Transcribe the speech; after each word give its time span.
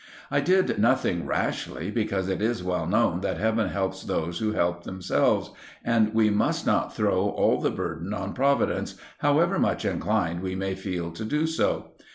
I 0.31 0.39
did 0.39 0.79
nothing 0.79 1.27
rashly, 1.27 1.91
because 1.91 2.27
it 2.27 2.41
is 2.41 2.63
well 2.63 2.87
known 2.87 3.21
that 3.21 3.37
Heaven 3.37 3.69
helps 3.69 4.01
those 4.01 4.39
who 4.39 4.53
help 4.53 4.81
themselves, 4.83 5.51
and 5.85 6.11
we 6.11 6.31
must 6.31 6.65
not 6.65 6.95
throw 6.95 7.29
all 7.29 7.61
the 7.61 7.69
burden 7.69 8.11
on 8.11 8.33
Providence, 8.33 8.95
however 9.19 9.59
much 9.59 9.85
inclined 9.85 10.41
we 10.41 10.55
may 10.55 10.73
feel 10.73 11.11
to 11.11 11.23
do 11.23 11.45
so. 11.45 11.91